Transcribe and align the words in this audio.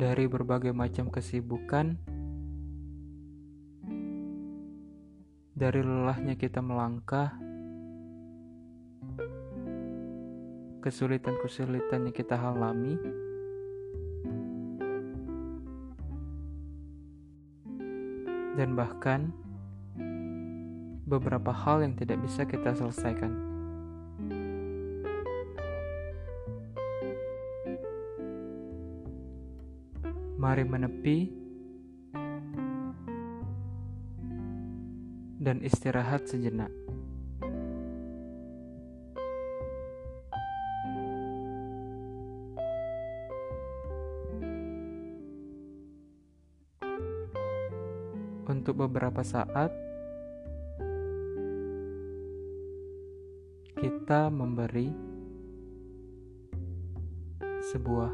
dari 0.00 0.24
berbagai 0.24 0.72
macam 0.72 1.12
kesibukan, 1.12 1.92
dari 5.52 5.84
lelahnya 5.84 6.40
kita 6.40 6.64
melangkah, 6.64 7.36
kesulitan-kesulitan 10.80 12.08
yang 12.08 12.16
kita 12.16 12.32
alami, 12.32 12.96
dan 18.56 18.72
bahkan 18.72 19.36
beberapa 21.04 21.52
hal 21.52 21.84
yang 21.84 21.92
tidak 22.00 22.24
bisa 22.24 22.48
kita 22.48 22.72
selesaikan. 22.72 23.49
Mari 30.40 30.64
menepi 30.64 31.18
dan 35.36 35.60
istirahat 35.60 36.24
sejenak. 36.24 36.72
Untuk 48.48 48.80
beberapa 48.80 49.20
saat, 49.20 49.68
kita 53.76 54.32
memberi 54.32 54.88
sebuah 57.72 58.12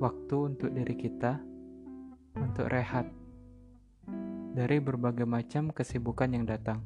waktu 0.00 0.36
untuk 0.38 0.70
diri 0.72 0.94
kita 0.96 1.42
untuk 2.38 2.68
rehat 2.70 3.04
dari 4.52 4.76
berbagai 4.84 5.24
macam 5.24 5.72
kesibukan 5.72 6.28
yang 6.28 6.44
datang. 6.44 6.84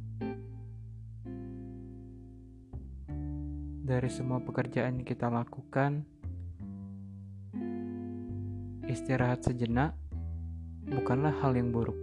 Dari 3.86 4.10
semua 4.10 4.42
pekerjaan 4.42 4.98
yang 4.98 5.06
kita 5.06 5.30
lakukan, 5.30 6.02
istirahat 8.90 9.46
sejenak 9.46 9.94
bukanlah 10.90 11.34
hal 11.42 11.54
yang 11.54 11.70
buruk. 11.70 11.98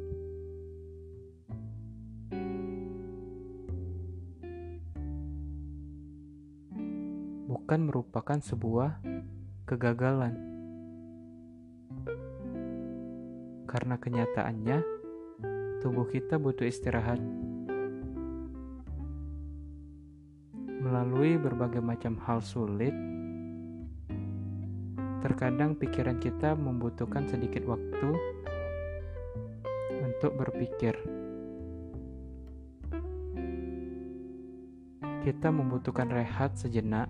Bukan 7.51 7.79
merupakan 7.87 8.39
sebuah 8.39 8.99
kegagalan. 9.67 10.52
Karena 13.73 13.97
kenyataannya 13.97 14.77
tubuh 15.81 16.05
kita 16.05 16.37
butuh 16.37 16.69
istirahat. 16.69 17.17
Melalui 20.83 21.41
berbagai 21.41 21.81
macam 21.81 22.21
hal 22.21 22.45
sulit, 22.45 22.93
terkadang 25.25 25.73
pikiran 25.73 26.21
kita 26.21 26.53
membutuhkan 26.53 27.25
sedikit 27.25 27.65
waktu 27.65 28.09
untuk 30.05 30.37
berpikir. 30.37 30.93
Kita 35.25 35.49
membutuhkan 35.49 36.13
rehat 36.13 36.59
sejenak 36.61 37.07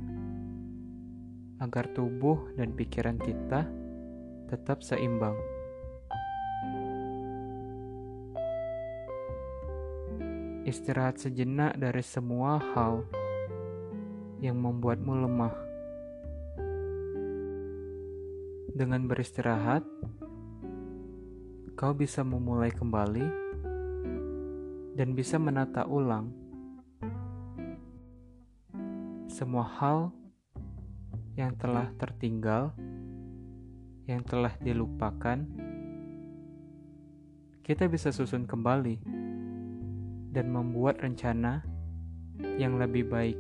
agar 1.60 1.92
tubuh 1.92 2.56
dan 2.56 2.72
pikiran 2.72 3.18
kita 3.20 3.83
tetap 4.54 4.86
seimbang. 4.86 5.34
Istirahat 10.70 11.18
sejenak 11.18 11.74
dari 11.82 12.06
semua 12.06 12.62
hal 12.62 13.02
yang 14.46 14.62
membuatmu 14.62 15.14
lemah. 15.26 15.56
Dengan 18.78 19.10
beristirahat, 19.10 19.82
kau 21.74 21.98
bisa 21.98 22.22
memulai 22.22 22.70
kembali 22.70 23.26
dan 24.94 25.18
bisa 25.18 25.42
menata 25.42 25.90
ulang 25.90 26.30
semua 29.34 29.66
hal 29.66 30.14
yang 31.34 31.58
telah 31.58 31.90
tertinggal, 31.98 32.70
yang 34.08 34.22
telah 34.28 34.52
dilupakan. 34.60 35.40
Kita 37.64 37.88
bisa 37.88 38.12
susun 38.12 38.44
kembali 38.44 38.96
dan 40.34 40.52
membuat 40.52 41.00
rencana 41.00 41.64
yang 42.60 42.76
lebih 42.76 43.08
baik. 43.08 43.40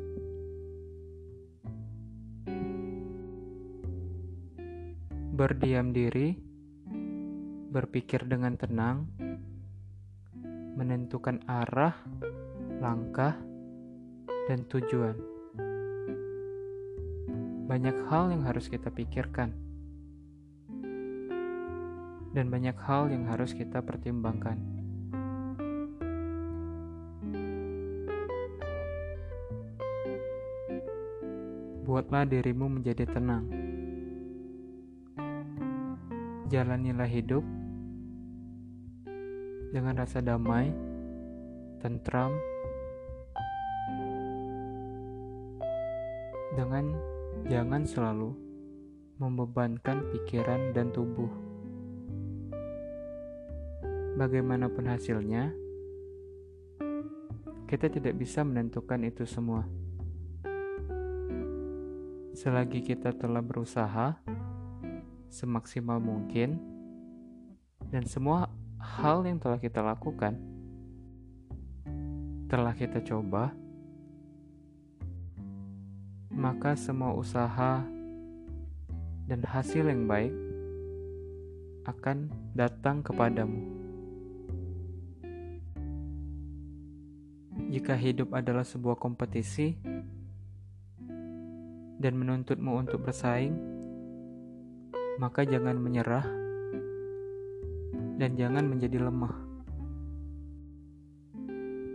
Berdiam 5.34 5.92
diri, 5.92 6.38
berpikir 7.74 8.24
dengan 8.30 8.54
tenang, 8.54 9.10
menentukan 10.78 11.42
arah, 11.50 11.98
langkah, 12.78 13.34
dan 14.46 14.62
tujuan. 14.70 15.18
Banyak 17.66 17.98
hal 18.14 18.30
yang 18.30 18.46
harus 18.46 18.70
kita 18.70 18.94
pikirkan, 18.94 19.63
dan 22.34 22.50
banyak 22.50 22.76
hal 22.82 23.14
yang 23.14 23.30
harus 23.30 23.54
kita 23.54 23.86
pertimbangkan. 23.86 24.74
buatlah 31.94 32.26
dirimu 32.26 32.80
menjadi 32.80 33.06
tenang. 33.06 33.46
Jalanilah 36.50 37.06
hidup 37.06 37.46
dengan 39.70 40.02
rasa 40.02 40.18
damai, 40.24 40.74
tentram, 41.86 42.34
dengan 46.58 46.98
jangan 47.52 47.86
selalu 47.86 48.32
membebankan 49.22 50.08
pikiran 50.18 50.74
dan 50.74 50.90
tubuh. 50.90 51.43
Bagaimanapun 54.14 54.86
hasilnya, 54.94 55.50
kita 57.66 57.90
tidak 57.90 58.14
bisa 58.14 58.46
menentukan 58.46 59.02
itu 59.02 59.26
semua. 59.26 59.66
Selagi 62.38 62.86
kita 62.86 63.10
telah 63.18 63.42
berusaha 63.42 64.22
semaksimal 65.34 65.98
mungkin, 65.98 66.62
dan 67.90 68.06
semua 68.06 68.54
hal 68.78 69.26
yang 69.26 69.42
telah 69.42 69.58
kita 69.58 69.82
lakukan 69.82 70.38
telah 72.54 72.78
kita 72.78 73.02
coba, 73.02 73.50
maka 76.30 76.78
semua 76.78 77.18
usaha 77.18 77.82
dan 79.26 79.42
hasil 79.42 79.90
yang 79.90 80.06
baik 80.06 80.30
akan 81.90 82.30
datang 82.54 83.02
kepadamu. 83.02 83.73
Jika 87.74 87.98
hidup 87.98 88.38
adalah 88.38 88.62
sebuah 88.62 89.02
kompetisi, 89.02 89.74
dan 92.04 92.20
menuntutmu 92.20 92.84
untuk 92.84 93.08
bersaing, 93.08 93.56
maka 95.24 95.48
jangan 95.48 95.80
menyerah 95.80 96.28
dan 98.20 98.36
jangan 98.36 98.68
menjadi 98.68 99.08
lemah. 99.08 99.32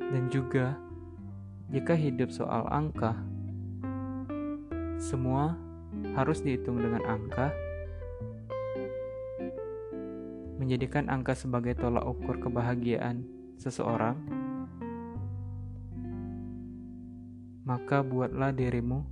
Dan 0.08 0.32
juga, 0.32 0.80
jika 1.68 1.92
hidup 1.92 2.32
soal 2.32 2.64
angka, 2.72 3.12
semua 4.96 5.52
harus 6.16 6.40
dihitung 6.40 6.80
dengan 6.80 7.04
angka, 7.04 7.52
menjadikan 10.56 11.12
angka 11.12 11.36
sebagai 11.36 11.76
tolak 11.76 12.08
ukur 12.08 12.40
kebahagiaan 12.40 13.28
seseorang, 13.60 14.16
maka 17.68 18.00
buatlah 18.00 18.56
dirimu 18.56 19.04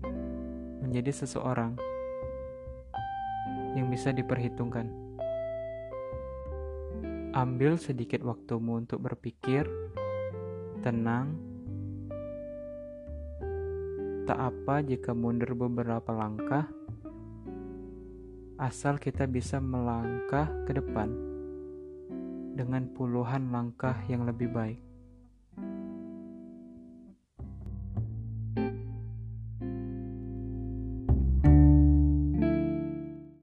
menjadi 0.81 1.13
seseorang 1.13 1.77
yang 3.77 3.93
bisa 3.93 4.17
diperhitungkan. 4.17 4.89
Ambil 7.37 7.77
sedikit 7.77 8.25
waktumu 8.25 8.81
untuk 8.81 9.05
berpikir, 9.05 9.69
tenang. 10.81 11.37
Tak 14.25 14.41
apa 14.41 14.81
jika 14.81 15.13
mundur 15.13 15.53
beberapa 15.53 16.17
langkah, 16.17 16.65
asal 18.57 18.97
kita 18.97 19.29
bisa 19.29 19.61
melangkah 19.61 20.49
ke 20.65 20.73
depan 20.73 21.13
dengan 22.57 22.89
puluhan 22.97 23.53
langkah 23.53 24.01
yang 24.09 24.25
lebih 24.25 24.49
baik. 24.49 24.81